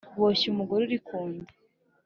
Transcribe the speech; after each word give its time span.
boshye 0.19 0.45
umugore 0.49 0.81
uri 0.83 0.97
ku 1.07 1.17
nda. 1.31 1.47